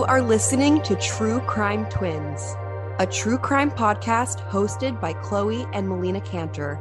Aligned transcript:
You 0.00 0.06
are 0.06 0.22
listening 0.22 0.80
to 0.84 0.96
True 0.96 1.40
Crime 1.40 1.84
Twins, 1.90 2.56
a 2.98 3.06
true 3.06 3.36
crime 3.36 3.70
podcast 3.70 4.40
hosted 4.48 4.98
by 4.98 5.12
Chloe 5.12 5.66
and 5.74 5.86
Melina 5.86 6.22
Canter. 6.22 6.80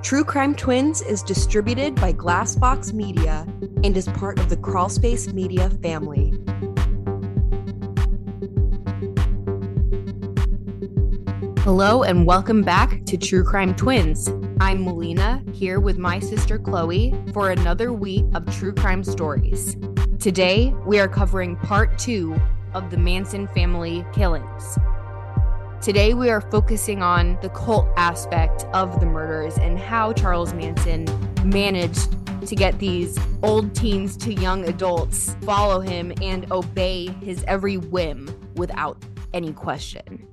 True 0.00 0.22
Crime 0.22 0.54
Twins 0.54 1.02
is 1.02 1.24
distributed 1.24 1.96
by 1.96 2.12
Glassbox 2.12 2.92
Media 2.92 3.44
and 3.82 3.96
is 3.96 4.06
part 4.06 4.38
of 4.38 4.48
the 4.48 4.56
Crawlspace 4.56 5.32
Media 5.32 5.70
family. 5.82 6.34
Hello 11.62 12.04
and 12.04 12.26
welcome 12.26 12.62
back 12.62 13.04
to 13.06 13.16
True 13.16 13.42
Crime 13.42 13.74
Twins. 13.74 14.30
I'm 14.60 14.84
Melina 14.84 15.42
here 15.52 15.80
with 15.80 15.98
my 15.98 16.20
sister 16.20 16.60
Chloe 16.60 17.12
for 17.32 17.50
another 17.50 17.92
week 17.92 18.24
of 18.36 18.48
true 18.56 18.72
crime 18.72 19.02
stories. 19.02 19.76
Today, 20.26 20.74
we 20.84 20.98
are 20.98 21.06
covering 21.06 21.54
part 21.54 22.00
two 22.00 22.34
of 22.74 22.90
the 22.90 22.96
Manson 22.96 23.46
family 23.54 24.04
killings. 24.12 24.76
Today, 25.80 26.14
we 26.14 26.30
are 26.30 26.40
focusing 26.40 27.00
on 27.00 27.38
the 27.42 27.48
cult 27.50 27.86
aspect 27.96 28.64
of 28.72 28.98
the 28.98 29.06
murders 29.06 29.56
and 29.56 29.78
how 29.78 30.12
Charles 30.12 30.52
Manson 30.52 31.06
managed 31.44 32.16
to 32.44 32.56
get 32.56 32.76
these 32.80 33.16
old 33.44 33.72
teens 33.72 34.16
to 34.16 34.34
young 34.34 34.68
adults 34.68 35.36
follow 35.42 35.78
him 35.78 36.12
and 36.20 36.50
obey 36.50 37.06
his 37.22 37.44
every 37.46 37.76
whim 37.76 38.28
without 38.56 39.00
any 39.32 39.52
question. 39.52 40.26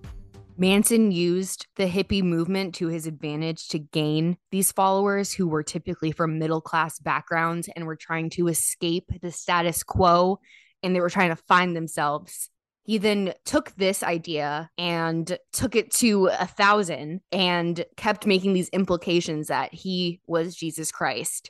Manson 0.57 1.11
used 1.11 1.67
the 1.75 1.87
hippie 1.87 2.23
movement 2.23 2.75
to 2.75 2.87
his 2.87 3.07
advantage 3.07 3.67
to 3.69 3.79
gain 3.79 4.37
these 4.51 4.71
followers 4.71 5.33
who 5.33 5.47
were 5.47 5.63
typically 5.63 6.11
from 6.11 6.37
middle 6.37 6.61
class 6.61 6.99
backgrounds 6.99 7.69
and 7.75 7.85
were 7.85 7.95
trying 7.95 8.29
to 8.31 8.47
escape 8.47 9.05
the 9.21 9.31
status 9.31 9.83
quo 9.83 10.39
and 10.83 10.95
they 10.95 11.01
were 11.01 11.09
trying 11.09 11.29
to 11.29 11.35
find 11.35 11.75
themselves. 11.75 12.49
He 12.83 12.97
then 12.97 13.33
took 13.45 13.73
this 13.75 14.03
idea 14.03 14.69
and 14.77 15.37
took 15.53 15.75
it 15.75 15.91
to 15.95 16.27
a 16.27 16.45
thousand 16.45 17.21
and 17.31 17.85
kept 17.95 18.27
making 18.27 18.53
these 18.53 18.69
implications 18.69 19.47
that 19.47 19.73
he 19.73 20.19
was 20.27 20.55
Jesus 20.55 20.91
Christ. 20.91 21.49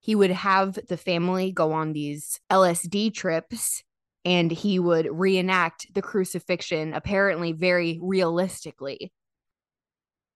He 0.00 0.14
would 0.14 0.30
have 0.30 0.78
the 0.88 0.98
family 0.98 1.50
go 1.50 1.72
on 1.72 1.92
these 1.92 2.38
LSD 2.50 3.14
trips 3.14 3.82
and 4.24 4.50
he 4.50 4.78
would 4.78 5.08
reenact 5.10 5.86
the 5.94 6.02
crucifixion 6.02 6.92
apparently 6.92 7.52
very 7.52 7.98
realistically. 8.02 9.12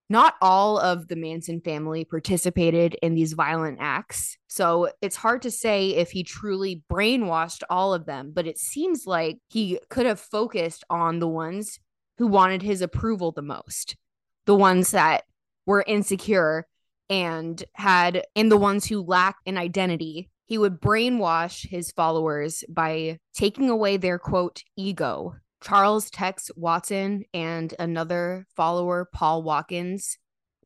Not 0.09 0.35
all 0.43 0.79
of 0.79 1.09
the 1.09 1.17
Manson 1.17 1.61
family 1.61 2.05
participated 2.05 2.97
in 3.03 3.15
these 3.15 3.33
violent 3.33 3.79
acts, 3.81 4.37
so 4.47 4.91
it's 5.01 5.17
hard 5.17 5.41
to 5.43 5.51
say 5.51 5.91
if 5.91 6.11
he 6.11 6.23
truly 6.23 6.83
brainwashed 6.91 7.63
all 7.71 7.95
of 7.95 8.05
them, 8.05 8.33
but 8.35 8.47
it 8.47 8.59
seems 8.59 9.07
like 9.07 9.39
he 9.49 9.79
could 9.89 10.05
have 10.05 10.21
focused 10.21 10.85
on 10.91 11.19
the 11.19 11.29
ones 11.29 11.79
who 12.19 12.27
wanted 12.27 12.61
his 12.61 12.83
approval 12.83 13.33
the 13.33 13.41
most, 13.41 13.97
the 14.45 14.55
ones 14.55 14.91
that 14.91 15.25
were 15.65 15.85
insecure 15.87 16.67
and 17.09 17.65
had, 17.75 18.23
and 18.37 18.53
the 18.53 18.59
ones 18.59 18.85
who 18.85 19.01
lacked 19.03 19.47
an 19.47 19.57
identity 19.57 20.29
he 20.53 20.59
would 20.59 20.83
brainwash 20.83 21.67
his 21.67 21.93
followers 21.93 22.63
by 22.69 23.19
taking 23.33 23.71
away 23.71 23.97
their 23.97 24.19
quote 24.19 24.63
ego. 24.77 25.35
Charles 25.63 26.11
Tex 26.11 26.51
Watson 26.55 27.25
and 27.33 27.73
another 27.79 28.47
follower, 28.55 29.09
Paul 29.15 29.45
Watkins, 29.45 30.19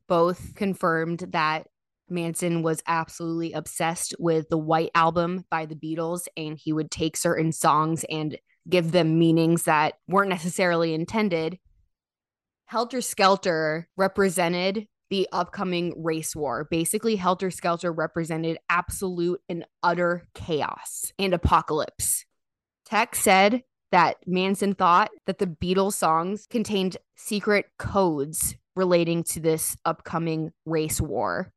both 0.08 0.56
confirmed 0.56 1.20
that 1.30 1.68
Manson 2.08 2.64
was 2.64 2.82
absolutely 2.88 3.52
obsessed 3.52 4.12
with 4.18 4.48
the 4.48 4.58
White 4.58 4.90
Album 4.96 5.44
by 5.52 5.66
the 5.66 5.76
Beatles, 5.76 6.22
and 6.36 6.58
he 6.60 6.72
would 6.72 6.90
take 6.90 7.16
certain 7.16 7.52
songs 7.52 8.04
and 8.10 8.36
give 8.68 8.90
them 8.90 9.20
meanings 9.20 9.62
that 9.66 9.94
weren't 10.08 10.30
necessarily 10.30 10.94
intended. 10.94 11.60
Helter 12.64 13.02
Skelter 13.02 13.86
represented 13.96 14.88
the 15.10 15.28
upcoming 15.32 15.94
race 15.96 16.34
war. 16.34 16.66
Basically, 16.70 17.16
Helter 17.16 17.50
Skelter 17.50 17.92
represented 17.92 18.58
absolute 18.68 19.40
and 19.48 19.64
utter 19.82 20.26
chaos 20.34 21.12
and 21.18 21.32
apocalypse. 21.34 22.24
Tex 22.84 23.20
said 23.20 23.62
that 23.92 24.16
Manson 24.26 24.74
thought 24.74 25.10
that 25.26 25.38
the 25.38 25.46
Beatles 25.46 25.94
songs 25.94 26.46
contained 26.48 26.96
secret 27.16 27.66
codes 27.78 28.56
relating 28.74 29.24
to 29.24 29.40
this 29.40 29.76
upcoming 29.84 30.52
race 30.64 31.00
war. 31.00 31.52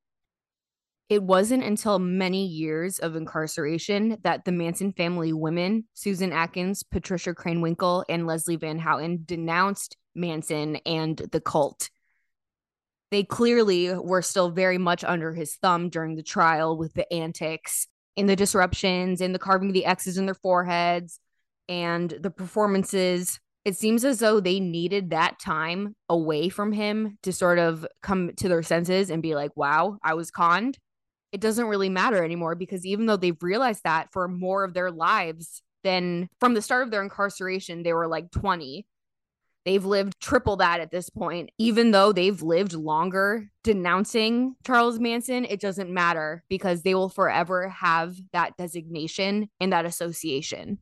It 1.10 1.24
wasn't 1.24 1.64
until 1.64 1.98
many 1.98 2.46
years 2.46 3.00
of 3.00 3.16
incarceration 3.16 4.18
that 4.24 4.46
the 4.46 4.52
Manson 4.52 4.94
family 4.94 5.34
women, 5.34 5.86
Susan 5.96 6.32
Atkins, 6.32 6.84
Patricia 6.84 7.34
Krenwinkel, 7.34 8.04
and 8.08 8.28
Leslie 8.28 8.58
Van 8.58 8.78
Houten, 8.78 9.24
denounced 9.26 9.98
Manson 10.14 10.76
and 10.86 11.18
the 11.32 11.42
cult 11.42 11.90
they 13.12 13.24
clearly 13.24 13.94
were 13.94 14.22
still 14.22 14.50
very 14.52 14.78
much 14.78 15.04
under 15.04 15.34
his 15.34 15.56
thumb 15.56 15.90
during 15.90 16.16
the 16.16 16.24
trial 16.24 16.78
with 16.78 16.94
the 16.94 17.12
antics 17.12 17.88
and 18.16 18.30
the 18.30 18.36
disruptions 18.36 19.22
and 19.22 19.34
the 19.34 19.40
carving 19.40 19.70
of 19.70 19.74
the 19.74 19.86
X's 19.86 20.18
in 20.18 20.26
their 20.26 20.36
foreheads 20.36 21.20
and 21.68 22.10
the 22.22 22.30
performances. 22.30 23.40
It 23.66 23.76
seems 23.76 24.06
as 24.06 24.20
though 24.20 24.40
they 24.40 24.60
needed 24.60 25.10
that 25.10 25.40
time 25.40 25.96
away 26.08 26.50
from 26.50 26.72
him 26.72 27.18
to 27.24 27.34
sort 27.34 27.60
of 27.60 27.86
come 28.02 28.32
to 28.38 28.48
their 28.48 28.64
senses 28.64 29.10
and 29.10 29.22
be 29.22 29.36
like, 29.36 29.56
wow, 29.56 29.98
I 30.04 30.14
was 30.14 30.32
conned. 30.32 30.78
It 31.32 31.42
doesn't 31.42 31.68
really 31.68 31.90
matter 31.90 32.24
anymore 32.24 32.56
because 32.56 32.86
even 32.86 33.06
though 33.06 33.18
they've 33.18 33.42
realized 33.42 33.84
that 33.84 34.12
for 34.12 34.28
more 34.28 34.64
of 34.64 34.74
their 34.74 34.92
lives 34.92 35.62
than 35.84 36.28
from 36.40 36.54
the 36.54 36.62
start 36.62 36.84
of 36.84 36.92
their 36.92 37.04
incarceration, 37.04 37.84
they 37.84 37.94
were 37.94 38.08
like 38.08 38.32
20 38.32 38.86
They've 39.66 39.84
lived 39.84 40.20
triple 40.22 40.56
that 40.58 40.80
at 40.80 40.92
this 40.92 41.10
point. 41.10 41.52
Even 41.58 41.92
though 41.92 42.12
they've 42.12 42.42
lived 42.42 42.74
longer 42.74 43.52
denouncing 43.64 44.56
Charles 44.66 45.00
Manson, 45.00 45.46
it 45.46 45.60
doesn't 45.60 45.94
matter 45.94 46.44
because 46.50 46.82
they 46.82 46.96
will 46.96 47.10
forever 47.10 47.70
have 47.70 48.16
that 48.32 48.58
designation 48.58 49.50
and 49.60 49.74
that 49.74 49.86
association. 49.86 50.80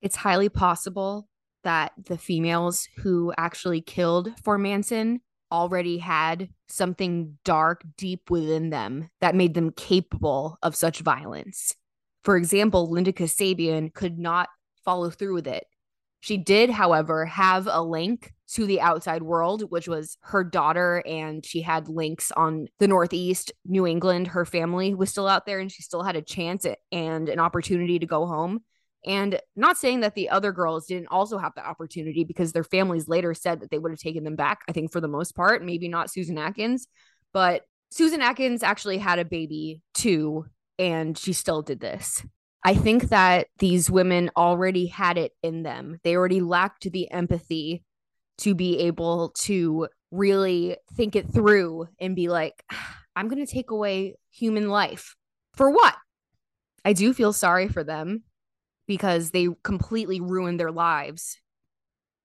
It's 0.00 0.16
highly 0.16 0.48
possible 0.48 1.28
that 1.64 1.92
the 2.06 2.18
females 2.18 2.86
who 2.98 3.32
actually 3.36 3.80
killed 3.80 4.32
for 4.42 4.58
Manson 4.58 5.20
already 5.50 5.98
had 5.98 6.48
something 6.68 7.38
dark 7.44 7.82
deep 7.96 8.30
within 8.30 8.70
them 8.70 9.08
that 9.20 9.34
made 9.34 9.54
them 9.54 9.70
capable 9.72 10.58
of 10.62 10.76
such 10.76 11.00
violence. 11.00 11.74
For 12.22 12.36
example, 12.36 12.90
Linda 12.90 13.12
Kasabian 13.12 13.92
could 13.92 14.18
not 14.18 14.48
follow 14.84 15.10
through 15.10 15.34
with 15.34 15.46
it. 15.46 15.66
She 16.24 16.38
did, 16.38 16.70
however, 16.70 17.26
have 17.26 17.68
a 17.70 17.82
link 17.82 18.32
to 18.52 18.64
the 18.64 18.80
outside 18.80 19.22
world, 19.22 19.70
which 19.70 19.86
was 19.86 20.16
her 20.22 20.42
daughter, 20.42 21.02
and 21.04 21.44
she 21.44 21.60
had 21.60 21.86
links 21.86 22.32
on 22.32 22.66
the 22.78 22.88
Northeast, 22.88 23.52
New 23.66 23.86
England. 23.86 24.28
Her 24.28 24.46
family 24.46 24.94
was 24.94 25.10
still 25.10 25.28
out 25.28 25.44
there, 25.44 25.58
and 25.58 25.70
she 25.70 25.82
still 25.82 26.02
had 26.02 26.16
a 26.16 26.22
chance 26.22 26.64
and 26.90 27.28
an 27.28 27.40
opportunity 27.40 27.98
to 27.98 28.06
go 28.06 28.24
home. 28.24 28.60
And 29.04 29.38
not 29.54 29.76
saying 29.76 30.00
that 30.00 30.14
the 30.14 30.30
other 30.30 30.50
girls 30.50 30.86
didn't 30.86 31.08
also 31.08 31.36
have 31.36 31.52
that 31.56 31.66
opportunity 31.66 32.24
because 32.24 32.52
their 32.52 32.64
families 32.64 33.06
later 33.06 33.34
said 33.34 33.60
that 33.60 33.70
they 33.70 33.78
would 33.78 33.92
have 33.92 34.00
taken 34.00 34.24
them 34.24 34.34
back, 34.34 34.60
I 34.66 34.72
think, 34.72 34.92
for 34.92 35.02
the 35.02 35.08
most 35.08 35.36
part, 35.36 35.62
maybe 35.62 35.88
not 35.88 36.10
Susan 36.10 36.38
Atkins, 36.38 36.88
but 37.34 37.66
Susan 37.90 38.22
Atkins 38.22 38.62
actually 38.62 38.96
had 38.96 39.18
a 39.18 39.26
baby 39.26 39.82
too, 39.92 40.46
and 40.78 41.18
she 41.18 41.34
still 41.34 41.60
did 41.60 41.80
this. 41.80 42.24
I 42.64 42.74
think 42.74 43.10
that 43.10 43.48
these 43.58 43.90
women 43.90 44.30
already 44.36 44.86
had 44.86 45.18
it 45.18 45.32
in 45.42 45.62
them. 45.62 45.98
They 46.02 46.16
already 46.16 46.40
lacked 46.40 46.90
the 46.90 47.10
empathy 47.10 47.84
to 48.38 48.54
be 48.54 48.78
able 48.80 49.30
to 49.40 49.88
really 50.10 50.78
think 50.94 51.14
it 51.14 51.32
through 51.32 51.88
and 52.00 52.16
be 52.16 52.28
like, 52.28 52.64
I'm 53.16 53.28
going 53.28 53.44
to 53.44 53.52
take 53.52 53.70
away 53.70 54.16
human 54.30 54.68
life. 54.68 55.14
For 55.54 55.70
what? 55.70 55.94
I 56.84 56.94
do 56.94 57.12
feel 57.12 57.32
sorry 57.32 57.68
for 57.68 57.84
them 57.84 58.24
because 58.88 59.30
they 59.30 59.48
completely 59.62 60.20
ruined 60.20 60.58
their 60.58 60.72
lives. 60.72 61.38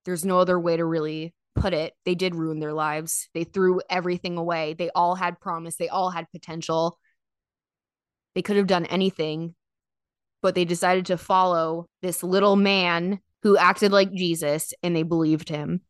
There's 0.06 0.25
no 0.25 0.40
other 0.40 0.60
way 0.60 0.78
to 0.78 0.86
really 0.86 1.36
put 1.56 1.74
it. 1.74 1.94
They 2.06 2.16
did 2.16 2.34
ruin 2.34 2.60
their 2.60 2.74
lives. 2.74 3.30
They 3.36 3.44
threw 3.44 3.81
everything 3.90 4.38
away. 4.38 4.74
They 4.74 4.90
all 4.96 5.16
had 5.16 5.40
promise, 5.40 5.75
they 5.75 5.90
all 5.90 6.10
had 6.10 6.31
potential. 6.31 6.98
They 8.34 8.42
could 8.42 8.58
have 8.58 8.68
done 8.68 8.86
anything 8.86 9.56
but 10.41 10.56
they 10.56 10.65
decided 10.65 11.06
to 11.07 11.18
follow 11.18 11.88
this 12.01 12.24
little 12.24 12.56
man 12.56 13.19
who 13.44 13.57
acted 13.57 13.91
like 13.91 14.12
Jesus 14.13 14.74
and 14.83 14.95
they 14.95 15.03
believed 15.03 15.50
him. 15.50 15.81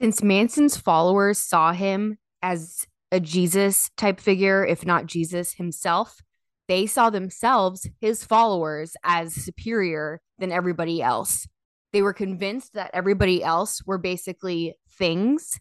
Since 0.00 0.22
Manson's 0.22 0.76
followers 0.76 1.38
saw 1.38 1.72
him 1.72 2.18
as 2.42 2.86
a 3.10 3.20
Jesus 3.20 3.90
type 3.96 4.20
figure, 4.20 4.64
if 4.64 4.84
not 4.84 5.06
Jesus 5.06 5.54
himself, 5.54 6.20
they 6.68 6.86
saw 6.86 7.08
themselves, 7.10 7.88
his 8.00 8.24
followers, 8.24 8.94
as 9.02 9.34
superior 9.34 10.20
than 10.38 10.52
everybody 10.52 11.02
else. 11.02 11.48
They 11.92 12.02
were 12.02 12.12
convinced 12.12 12.74
that 12.74 12.90
everybody 12.92 13.42
else 13.42 13.82
were 13.86 13.98
basically 13.98 14.76
things 14.98 15.58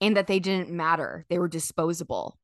and 0.00 0.16
that 0.16 0.28
they 0.28 0.38
didn't 0.38 0.70
matter. 0.70 1.26
They 1.28 1.38
were 1.38 1.48
disposable. 1.48 2.38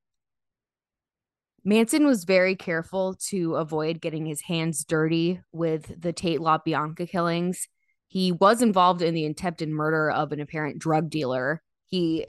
Manson 1.64 2.06
was 2.06 2.24
very 2.24 2.56
careful 2.56 3.14
to 3.28 3.56
avoid 3.56 4.00
getting 4.00 4.24
his 4.26 4.42
hands 4.42 4.84
dirty 4.84 5.40
with 5.52 6.00
the 6.00 6.12
Tate 6.12 6.40
LaBianca 6.40 7.08
killings. 7.08 7.68
He 8.08 8.32
was 8.32 8.62
involved 8.62 9.02
in 9.02 9.14
the 9.14 9.26
attempted 9.26 9.68
murder 9.68 10.10
of 10.10 10.32
an 10.32 10.40
apparent 10.40 10.78
drug 10.78 11.10
dealer. 11.10 11.62
He 11.86 12.26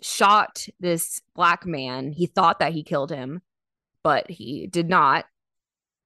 shot 0.00 0.66
this 0.78 1.20
black 1.34 1.66
man. 1.66 2.12
He 2.12 2.26
thought 2.26 2.60
that 2.60 2.72
he 2.72 2.82
killed 2.82 3.10
him, 3.10 3.42
but 4.02 4.30
he 4.30 4.66
did 4.66 4.88
not. 4.88 5.26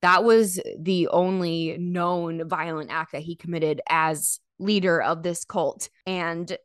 That 0.02 0.24
was 0.24 0.60
the 0.78 1.08
only 1.08 1.76
known 1.78 2.48
violent 2.48 2.90
act 2.90 3.12
that 3.12 3.22
he 3.22 3.36
committed 3.36 3.80
as 3.88 4.40
leader 4.58 5.00
of 5.00 5.22
this 5.22 5.44
cult. 5.44 5.88
And 6.06 6.56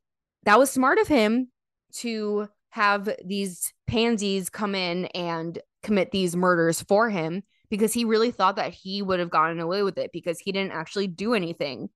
that 0.43 0.59
was 0.59 0.71
smart 0.71 0.99
of 0.99 1.07
him 1.07 1.49
to 1.97 2.47
have 2.69 3.09
these 3.25 3.73
pansies 3.87 4.49
come 4.49 4.75
in 4.75 5.05
and 5.07 5.59
commit 5.83 6.11
these 6.11 6.35
murders 6.35 6.81
for 6.81 7.09
him 7.09 7.43
because 7.69 7.93
he 7.93 8.05
really 8.05 8.31
thought 8.31 8.55
that 8.57 8.73
he 8.73 9.01
would 9.01 9.19
have 9.19 9.29
gotten 9.29 9.59
away 9.59 9.83
with 9.83 9.97
it 9.97 10.11
because 10.11 10.39
he 10.39 10.51
didn't 10.51 10.71
actually 10.71 11.07
do 11.07 11.33
anything. 11.33 11.89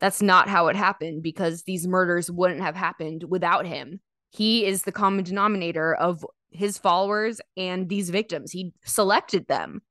That's 0.00 0.22
not 0.22 0.48
how 0.48 0.68
it 0.68 0.76
happened 0.76 1.22
because 1.22 1.62
these 1.62 1.86
murders 1.86 2.30
wouldn't 2.30 2.60
have 2.60 2.76
happened 2.76 3.24
without 3.24 3.66
him. 3.66 4.00
He 4.30 4.64
is 4.64 4.82
the 4.82 4.92
common 4.92 5.24
denominator 5.24 5.94
of 5.94 6.24
his 6.50 6.78
followers 6.78 7.40
and 7.56 7.88
these 7.88 8.10
victims. 8.10 8.52
He 8.52 8.72
selected 8.84 9.48
them. 9.48 9.82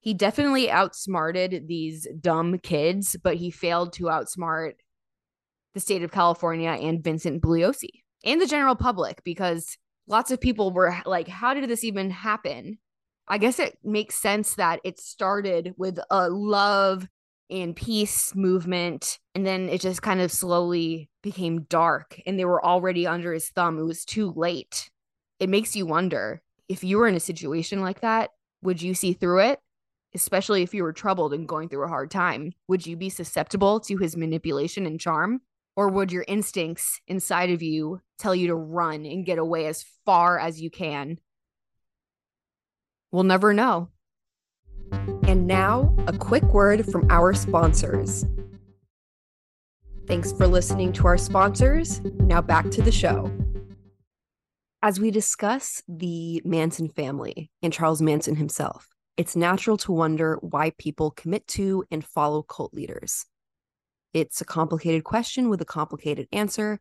He 0.00 0.14
definitely 0.14 0.70
outsmarted 0.70 1.66
these 1.66 2.06
dumb 2.20 2.58
kids, 2.58 3.16
but 3.22 3.36
he 3.36 3.50
failed 3.50 3.92
to 3.94 4.04
outsmart 4.04 4.74
the 5.74 5.80
state 5.80 6.02
of 6.02 6.12
California 6.12 6.70
and 6.70 7.02
Vincent 7.02 7.42
Bugliosi 7.42 8.02
and 8.26 8.40
the 8.40 8.46
general 8.46 8.74
public 8.74 9.22
because 9.24 9.78
lots 10.06 10.30
of 10.30 10.40
people 10.40 10.72
were 10.72 10.94
like, 11.06 11.28
how 11.28 11.54
did 11.54 11.68
this 11.70 11.84
even 11.84 12.10
happen? 12.10 12.78
I 13.28 13.38
guess 13.38 13.58
it 13.58 13.78
makes 13.82 14.16
sense 14.16 14.56
that 14.56 14.80
it 14.84 15.00
started 15.00 15.74
with 15.78 15.98
a 16.10 16.28
love 16.28 17.08
and 17.48 17.76
peace 17.76 18.34
movement, 18.34 19.20
and 19.34 19.46
then 19.46 19.68
it 19.68 19.80
just 19.80 20.02
kind 20.02 20.20
of 20.20 20.32
slowly 20.32 21.08
became 21.22 21.62
dark, 21.62 22.20
and 22.26 22.38
they 22.38 22.44
were 22.44 22.64
already 22.64 23.06
under 23.06 23.32
his 23.32 23.48
thumb. 23.50 23.78
It 23.78 23.84
was 23.84 24.04
too 24.04 24.32
late. 24.34 24.90
It 25.38 25.48
makes 25.48 25.76
you 25.76 25.86
wonder 25.86 26.42
if 26.68 26.82
you 26.82 26.98
were 26.98 27.06
in 27.06 27.14
a 27.14 27.20
situation 27.20 27.80
like 27.80 28.00
that, 28.00 28.30
would 28.62 28.82
you 28.82 28.94
see 28.94 29.12
through 29.12 29.40
it? 29.40 29.60
Especially 30.14 30.62
if 30.62 30.74
you 30.74 30.82
were 30.82 30.92
troubled 30.92 31.32
and 31.34 31.46
going 31.46 31.68
through 31.68 31.84
a 31.84 31.88
hard 31.88 32.10
time, 32.10 32.52
would 32.66 32.86
you 32.86 32.96
be 32.96 33.10
susceptible 33.10 33.78
to 33.80 33.96
his 33.96 34.16
manipulation 34.16 34.86
and 34.86 34.98
charm? 34.98 35.40
Or 35.76 35.88
would 35.88 36.10
your 36.10 36.24
instincts 36.26 37.00
inside 37.06 37.50
of 37.50 37.62
you 37.62 38.00
tell 38.18 38.34
you 38.34 38.46
to 38.48 38.54
run 38.54 39.04
and 39.04 39.26
get 39.26 39.38
away 39.38 39.66
as 39.66 39.84
far 40.06 40.38
as 40.38 40.60
you 40.60 40.70
can? 40.70 41.18
We'll 43.12 43.24
never 43.24 43.52
know. 43.52 43.90
And 44.90 45.46
now, 45.46 45.94
a 46.06 46.12
quick 46.12 46.44
word 46.44 46.86
from 46.90 47.06
our 47.10 47.34
sponsors. 47.34 48.24
Thanks 50.06 50.32
for 50.32 50.46
listening 50.46 50.92
to 50.94 51.06
our 51.06 51.18
sponsors. 51.18 52.00
Now 52.00 52.40
back 52.40 52.70
to 52.70 52.80
the 52.80 52.92
show. 52.92 53.30
As 54.82 55.00
we 55.00 55.10
discuss 55.10 55.82
the 55.88 56.40
Manson 56.44 56.88
family 56.88 57.50
and 57.60 57.72
Charles 57.72 58.00
Manson 58.00 58.36
himself, 58.36 58.88
it's 59.16 59.34
natural 59.34 59.76
to 59.78 59.92
wonder 59.92 60.38
why 60.42 60.70
people 60.78 61.10
commit 61.10 61.46
to 61.48 61.84
and 61.90 62.04
follow 62.04 62.42
cult 62.42 62.72
leaders. 62.72 63.26
It's 64.12 64.40
a 64.40 64.44
complicated 64.44 65.04
question 65.04 65.48
with 65.48 65.60
a 65.60 65.66
complicated 65.66 66.28
answer, 66.32 66.80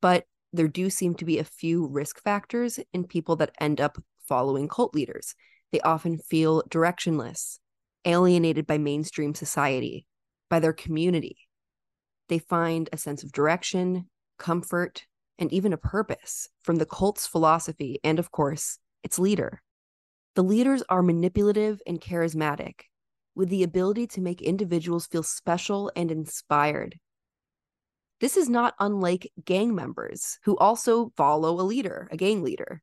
but 0.00 0.24
there 0.52 0.68
do 0.68 0.90
seem 0.90 1.14
to 1.16 1.24
be 1.24 1.38
a 1.38 1.44
few 1.44 1.86
risk 1.86 2.22
factors 2.22 2.78
in 2.92 3.04
people 3.04 3.36
that 3.36 3.54
end 3.60 3.80
up 3.80 3.98
following 4.26 4.68
cult 4.68 4.94
leaders. 4.94 5.34
They 5.72 5.80
often 5.80 6.18
feel 6.18 6.62
directionless, 6.68 7.58
alienated 8.04 8.66
by 8.66 8.78
mainstream 8.78 9.34
society, 9.34 10.06
by 10.48 10.58
their 10.58 10.72
community. 10.72 11.36
They 12.28 12.38
find 12.38 12.88
a 12.92 12.96
sense 12.96 13.22
of 13.22 13.32
direction, 13.32 14.08
comfort, 14.38 15.06
and 15.38 15.52
even 15.52 15.72
a 15.72 15.78
purpose 15.78 16.48
from 16.62 16.76
the 16.76 16.86
cult's 16.86 17.26
philosophy 17.26 17.98
and, 18.04 18.18
of 18.18 18.30
course, 18.30 18.78
its 19.02 19.18
leader. 19.18 19.62
The 20.34 20.42
leaders 20.42 20.82
are 20.88 21.02
manipulative 21.02 21.80
and 21.86 22.00
charismatic, 22.00 22.82
with 23.34 23.48
the 23.48 23.62
ability 23.62 24.06
to 24.08 24.20
make 24.20 24.42
individuals 24.42 25.06
feel 25.06 25.22
special 25.22 25.90
and 25.96 26.10
inspired. 26.10 26.98
This 28.20 28.36
is 28.36 28.48
not 28.48 28.74
unlike 28.78 29.32
gang 29.44 29.74
members 29.74 30.38
who 30.44 30.56
also 30.58 31.10
follow 31.16 31.60
a 31.60 31.62
leader, 31.62 32.08
a 32.10 32.16
gang 32.16 32.42
leader. 32.42 32.82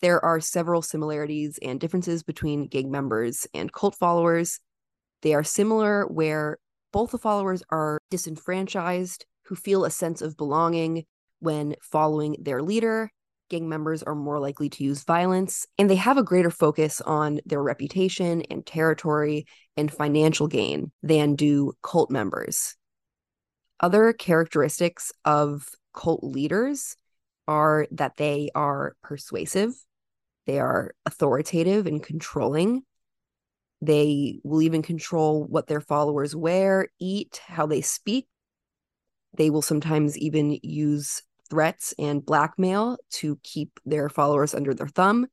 There 0.00 0.24
are 0.24 0.40
several 0.40 0.80
similarities 0.80 1.58
and 1.60 1.78
differences 1.78 2.22
between 2.22 2.68
gang 2.68 2.90
members 2.90 3.46
and 3.52 3.72
cult 3.72 3.96
followers. 3.96 4.60
They 5.22 5.34
are 5.34 5.44
similar 5.44 6.06
where 6.06 6.58
both 6.92 7.10
the 7.10 7.18
followers 7.18 7.62
are 7.70 7.98
disenfranchised, 8.10 9.26
who 9.46 9.56
feel 9.56 9.84
a 9.84 9.90
sense 9.90 10.22
of 10.22 10.36
belonging 10.36 11.04
when 11.40 11.74
following 11.82 12.36
their 12.40 12.62
leader, 12.62 13.10
gang 13.48 13.68
members 13.68 14.02
are 14.02 14.14
more 14.14 14.38
likely 14.38 14.68
to 14.70 14.84
use 14.84 15.04
violence, 15.04 15.66
and 15.78 15.88
they 15.88 15.96
have 15.96 16.18
a 16.18 16.22
greater 16.22 16.50
focus 16.50 17.00
on 17.00 17.40
their 17.46 17.62
reputation 17.62 18.42
and 18.50 18.64
territory 18.64 19.46
and 19.76 19.92
financial 19.92 20.48
gain 20.48 20.92
than 21.02 21.34
do 21.34 21.72
cult 21.82 22.10
members. 22.10 22.76
Other 23.80 24.12
characteristics 24.12 25.12
of 25.24 25.68
cult 25.94 26.22
leaders 26.22 26.96
are 27.46 27.86
that 27.92 28.16
they 28.16 28.50
are 28.54 28.94
persuasive, 29.02 29.72
they 30.48 30.58
are 30.58 30.94
authoritative 31.04 31.86
and 31.86 32.02
controlling. 32.02 32.82
They 33.82 34.40
will 34.42 34.62
even 34.62 34.80
control 34.80 35.44
what 35.44 35.66
their 35.66 35.82
followers 35.82 36.34
wear, 36.34 36.88
eat, 36.98 37.40
how 37.46 37.66
they 37.66 37.82
speak. 37.82 38.26
They 39.36 39.50
will 39.50 39.60
sometimes 39.60 40.16
even 40.16 40.58
use 40.62 41.22
threats 41.50 41.94
and 41.98 42.24
blackmail 42.24 42.98
to 43.10 43.38
keep 43.42 43.80
their 43.84 44.08
followers 44.08 44.54
under 44.54 44.74
their 44.74 44.88
thumb. 44.88 45.26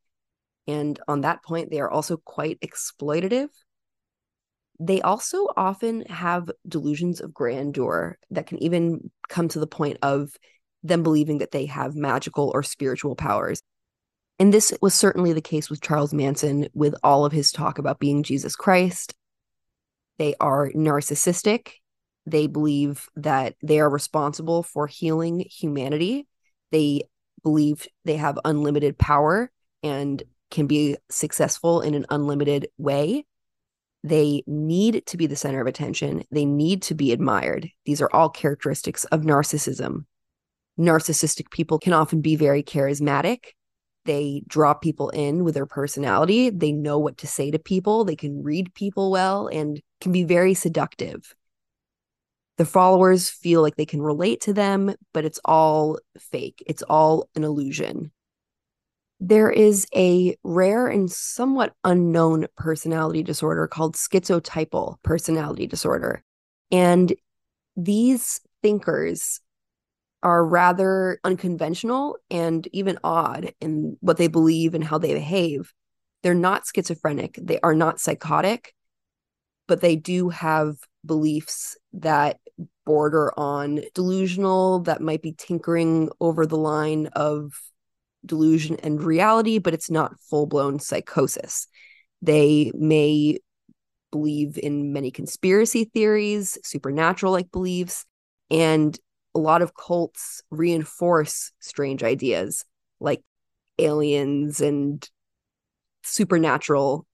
And 0.68 1.00
on 1.08 1.22
that 1.22 1.44
point, 1.44 1.70
they 1.70 1.80
are 1.80 1.90
also 1.90 2.18
quite 2.18 2.60
exploitative. 2.62 3.50
They 4.80 5.02
also 5.02 5.48
often 5.56 6.02
have 6.08 6.50
delusions 6.68 7.22
of 7.22 7.34
grandeur 7.34 8.18
that 8.32 8.48
can 8.48 8.62
even 8.62 9.12
come 9.30 9.48
to 9.50 9.60
the 9.60 9.68
point 9.68 9.98
of 10.02 10.32
them 10.84 11.04
believing 11.04 11.40
that 11.40 11.52
they 11.52 11.66
have 11.68 11.96
magical 11.96 12.52
or 12.54 12.64
spiritual 12.64 13.16
powers. 13.16 13.62
And 14.38 14.54
this 14.54 14.74
was 14.82 14.94
certainly 14.94 15.34
the 15.34 15.42
case 15.42 15.70
with 15.70 15.82
Charles 15.82 16.14
Manson, 16.14 16.68
with 16.74 16.94
all 17.04 17.26
of 17.26 17.32
his 17.32 17.52
talk 17.52 17.80
about 17.80 18.00
being 18.00 18.24
Jesus 18.24 18.56
Christ. 18.56 19.14
They 20.18 20.36
are 20.40 20.72
narcissistic 20.72 21.74
they 22.26 22.48
believe 22.48 23.08
that 23.16 23.56
they 23.62 23.80
are 23.80 23.90
responsible 23.90 24.64
for 24.64 24.88
healing 24.88 25.46
humanity. 25.50 26.28
They 26.72 27.04
believe 27.44 27.88
they 28.04 28.18
have 28.18 28.40
unlimited 28.44 28.98
power 28.98 29.52
and 29.84 30.22
can 30.50 30.68
be 30.68 30.98
successful 31.10 31.82
in 31.82 31.94
an 31.94 32.06
unlimited 32.10 32.68
way. 32.78 33.26
They 34.04 34.44
need 34.48 35.06
to 35.08 35.18
be 35.18 35.28
the 35.28 35.36
center 35.36 35.62
of 35.62 35.68
attention. 35.68 36.24
They 36.32 36.46
need 36.46 36.82
to 36.84 36.96
be 36.96 37.12
admired. 37.12 37.70
These 37.86 38.02
are 38.02 38.10
all 38.12 38.30
characteristics 38.30 39.04
of 39.06 39.22
narcissism. 39.22 40.06
Narcissistic 40.80 41.50
people 41.52 41.80
can 41.80 41.94
often 41.94 42.22
be 42.22 42.36
very 42.36 42.64
charismatic. 42.64 43.46
They 44.06 44.44
draw 44.48 44.74
people 44.76 45.10
in 45.10 45.44
with 45.44 45.56
their 45.56 45.66
personality. 45.66 46.52
They 46.52 46.72
know 46.72 47.00
what 47.00 47.18
to 47.20 47.28
say 47.28 47.50
to 47.52 47.58
people. 47.58 48.06
They 48.06 48.16
can 48.16 48.44
read 48.44 48.74
people 48.76 49.10
well 49.10 49.48
and 49.48 49.82
can 50.02 50.12
be 50.12 50.24
very 50.24 50.54
seductive 50.54 51.34
the 52.58 52.66
followers 52.66 53.30
feel 53.30 53.62
like 53.62 53.76
they 53.76 53.86
can 53.86 54.02
relate 54.02 54.42
to 54.42 54.54
them, 54.54 54.96
but 55.14 55.26
it's 55.26 55.40
all 55.44 56.00
fake. 56.18 56.64
It's 56.66 56.84
all 56.84 57.30
an 57.36 57.44
illusion. 57.44 58.12
There 59.20 59.50
is 59.50 59.88
a 59.96 60.36
rare 60.44 60.88
and 60.88 61.12
somewhat 61.12 61.74
unknown 61.84 62.48
personality 62.58 63.24
disorder 63.24 63.68
called 63.68 63.96
schizotypal 63.96 65.02
personality 65.04 65.68
disorder. 65.68 66.24
And 66.72 67.14
these 67.76 68.42
thinkers 68.62 69.42
are 70.24 70.46
rather 70.46 71.20
unconventional 71.24 72.18
and 72.30 72.68
even 72.72 72.98
odd 73.04 73.54
in 73.62 73.98
what 74.00 74.18
they 74.18 74.28
believe 74.28 74.74
and 74.74 74.84
how 74.84 74.98
they 74.98 75.14
behave. 75.14 75.74
They're 76.24 76.34
not 76.34 76.64
schizophrenic, 76.66 77.38
they 77.42 77.60
are 77.62 77.76
not 77.76 78.00
psychotic, 78.00 78.74
but 79.68 79.82
they 79.82 79.96
do 79.96 80.30
have 80.30 80.78
beliefs 81.06 81.78
that 81.94 82.40
border 82.86 83.38
on 83.38 83.82
delusional, 83.94 84.80
that 84.82 85.02
might 85.02 85.22
be 85.22 85.34
tinkering 85.38 86.10
over 86.20 86.46
the 86.46 86.58
line 86.58 87.08
of 87.08 87.54
delusion 88.26 88.78
and 88.82 89.02
reality, 89.02 89.60
but 89.60 89.74
it's 89.74 89.90
not 89.90 90.20
full 90.30 90.46
blown 90.46 90.80
psychosis. 90.80 91.68
They 92.22 92.72
may 92.76 93.40
believe 94.12 94.58
in 94.58 94.94
many 94.94 95.12
conspiracy 95.12 95.86
theories, 95.86 96.58
supernatural 96.64 97.32
like 97.32 97.52
beliefs, 97.52 98.06
and 98.50 98.98
a 99.36 99.40
lot 99.40 99.62
of 99.62 99.76
cults 99.76 100.42
reinforce 100.50 101.52
strange 101.60 102.04
ideas 102.04 102.64
like 103.00 103.22
aliens 103.78 104.62
and 104.62 105.08
supernatural 106.04 107.06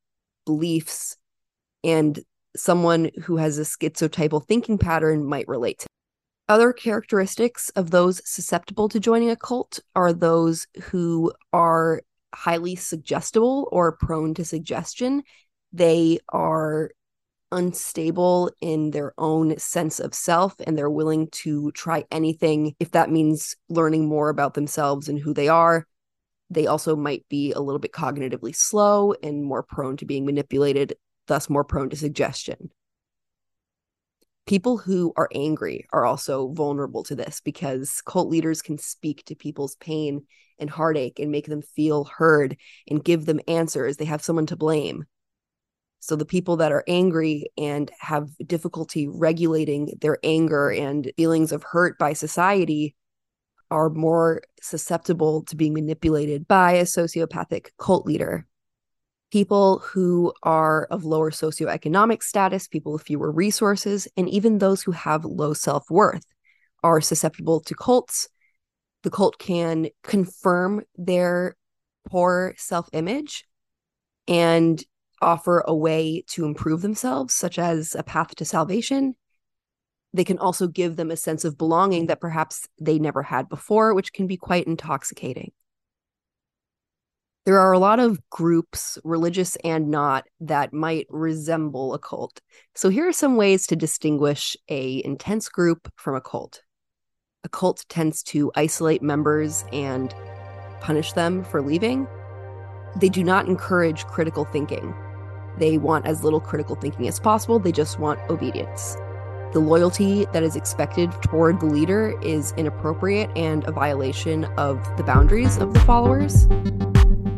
beliefs 0.46 1.18
and 1.84 2.20
someone 2.56 3.12
who 3.24 3.38
has 3.38 3.58
a 3.58 3.64
schizotypal 3.64 4.46
thinking 4.46 4.78
pattern 4.78 5.26
might 5.26 5.48
relate 5.48 5.80
to. 5.80 5.88
Other 6.50 6.74
characteristics 6.74 7.70
of 7.70 7.92
those 7.92 8.22
susceptible 8.26 8.90
to 8.90 9.00
joining 9.00 9.30
a 9.30 9.36
cult 9.36 9.80
are 9.96 10.12
those 10.12 10.68
who 10.84 11.32
are 11.54 12.02
highly 12.34 12.76
suggestible 12.76 13.70
or 13.72 13.94
prone 13.94 14.34
to 14.34 14.44
suggestion. 14.44 15.24
They 15.72 16.20
are 16.30 16.92
unstable 17.52 18.52
in 18.62 18.92
their 18.92 19.14
own 19.18 19.58
sense 19.58 20.00
of 20.00 20.14
self 20.14 20.56
and 20.66 20.78
they're 20.78 20.90
willing 20.90 21.28
to 21.32 21.72
try 21.72 22.06
anything 22.12 22.76
if 22.80 22.92
that 22.92 23.12
means 23.12 23.56
learning 23.70 24.08
more 24.08 24.30
about 24.30 24.54
themselves 24.54 25.10
and 25.10 25.20
who 25.20 25.34
they 25.34 25.48
are. 25.48 25.86
They 26.50 26.68
also 26.68 26.96
might 26.96 27.26
be 27.30 27.54
a 27.54 27.60
little 27.62 27.80
bit 27.80 27.94
cognitively 27.94 28.56
slow 28.56 29.14
and 29.24 29.44
more 29.44 29.64
prone 29.64 29.96
to 29.98 30.06
being 30.06 30.26
manipulated, 30.26 30.96
thus, 31.32 31.50
more 31.50 31.64
prone 31.64 31.90
to 31.90 31.96
suggestion. 31.96 32.70
People 34.46 34.78
who 34.78 35.14
are 35.16 35.30
angry 35.34 35.88
are 35.94 36.06
also 36.06 36.50
vulnerable 36.50 37.04
to 37.04 37.16
this 37.16 37.40
because 37.40 38.02
cult 38.06 38.28
leaders 38.28 38.62
can 38.62 38.78
speak 38.78 39.24
to 39.26 39.36
people's 39.36 39.78
pain 39.78 40.26
and 40.60 40.70
heartache 40.70 41.20
and 41.20 41.32
make 41.32 41.48
them 41.48 41.62
feel 41.62 42.04
heard 42.04 42.58
and 42.90 43.04
give 43.04 43.26
them 43.26 43.40
answers. 43.48 43.96
They 43.96 44.06
have 44.06 44.22
someone 44.22 44.48
to 44.48 44.58
blame. 44.58 45.06
So 46.02 46.18
the 46.18 46.26
people 46.26 46.58
that 46.58 46.74
are 46.74 46.84
angry 46.86 47.46
and 47.58 47.90
have 48.00 48.30
difficulty 48.46 49.08
regulating 49.08 49.94
their 50.02 50.18
anger 50.24 50.70
and 50.70 51.10
feelings 51.16 51.54
of 51.54 51.64
hurt 51.64 51.98
by 51.98 52.12
society 52.12 52.96
are 53.70 53.90
more 53.90 54.42
susceptible 54.62 55.44
to 55.44 55.56
being 55.56 55.74
manipulated 55.74 56.46
by 56.46 56.74
a 56.74 56.84
sociopathic 56.84 57.70
cult 57.78 58.06
leader. 58.06 58.46
People 59.32 59.80
who 59.80 60.34
are 60.44 60.86
of 60.92 61.06
lower 61.06 61.32
socioeconomic 61.32 62.22
status, 62.22 62.68
people 62.68 62.92
with 62.92 63.04
fewer 63.04 63.32
resources, 63.32 64.08
and 64.18 64.30
even 64.30 64.58
those 64.58 64.84
who 64.84 64.92
have 64.92 65.24
low 65.24 65.54
self 65.54 65.90
worth 65.90 66.26
are 66.84 67.00
susceptible 67.00 67.62
to 67.62 67.74
cults. 67.76 68.28
The 69.04 69.10
cult 69.10 69.40
can 69.40 69.88
confirm 70.04 70.82
their 70.98 71.56
poor 72.08 72.54
self 72.58 72.90
image 72.92 73.46
and 74.28 74.84
offer 75.22 75.64
a 75.66 75.76
way 75.76 76.24
to 76.28 76.46
improve 76.46 76.82
themselves, 76.82 77.34
such 77.34 77.58
as 77.58 77.96
a 77.96 78.04
path 78.04 78.36
to 78.36 78.46
salvation. 78.46 79.16
They 80.14 80.24
can 80.26 80.40
also 80.40 80.68
give 80.68 80.98
them 80.98 81.10
a 81.10 81.16
sense 81.16 81.46
of 81.46 81.58
belonging 81.58 82.08
that 82.08 82.20
perhaps 82.20 82.68
they 82.80 83.00
never 83.00 83.24
had 83.24 83.48
before, 83.48 83.94
which 83.94 84.12
can 84.12 84.28
be 84.28 84.36
quite 84.36 84.68
intoxicating. 84.68 85.52
There 87.44 87.58
are 87.58 87.72
a 87.72 87.80
lot 87.80 88.00
of 88.00 88.20
groups, 88.30 89.00
religious 89.04 89.56
and 89.64 89.90
not, 89.90 90.28
that 90.42 90.74
might 90.74 91.08
resemble 91.10 91.96
a 91.96 92.00
cult. 92.00 92.40
So 92.76 92.90
here 92.90 93.08
are 93.08 93.14
some 93.14 93.36
ways 93.36 93.66
to 93.68 93.76
distinguish 93.76 94.56
a 94.70 95.04
intense 95.04 95.50
group 95.50 95.92
from 95.96 96.14
a 96.14 96.22
cult. 96.22 96.62
A 97.44 97.50
cult 97.50 97.84
tends 97.90 98.22
to 98.24 98.52
isolate 98.54 99.02
members 99.02 99.66
and 99.74 100.14
punish 100.82 101.14
them 101.14 101.44
for 101.44 101.64
leaving. 101.64 102.08
They 102.98 103.10
do 103.10 103.24
not 103.24 103.48
encourage 103.48 104.06
critical 104.06 104.46
thinking. 104.46 104.94
They 105.58 105.80
want 105.80 106.06
as 106.06 106.24
little 106.24 106.42
critical 106.42 106.76
thinking 106.76 107.08
as 107.08 107.20
possible, 107.20 107.58
they 107.58 107.72
just 107.72 107.98
want 107.98 108.20
obedience. 108.30 108.98
The 109.52 109.60
loyalty 109.60 110.26
that 110.32 110.44
is 110.44 110.56
expected 110.56 111.12
toward 111.24 111.60
the 111.60 111.66
leader 111.66 112.16
is 112.22 112.54
inappropriate 112.56 113.32
and 113.36 113.64
a 113.64 113.72
violation 113.72 114.46
of 114.60 114.78
the 114.96 115.04
boundaries 115.04 115.58
of 115.58 115.74
the 115.74 115.80
followers. 115.80 116.48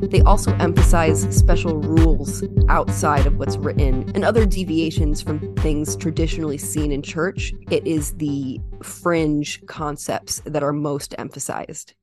They 0.10 0.22
also 0.22 0.54
emphasize 0.56 1.24
special 1.36 1.78
rules 1.78 2.44
outside 2.70 3.26
of 3.26 3.38
what's 3.38 3.58
written 3.58 4.12
and 4.14 4.24
other 4.24 4.46
deviations 4.46 5.22
from 5.22 5.56
things 5.56 5.96
traditionally 5.96 6.58
seen 6.58 6.92
in 6.92 7.02
church. 7.02 7.54
It 7.72 7.88
is 7.88 8.14
the 8.14 8.60
fringe 8.82 9.66
concepts 9.66 10.42
that 10.46 10.64
are 10.64 10.74
most 10.74 11.16
emphasized. 11.18 11.94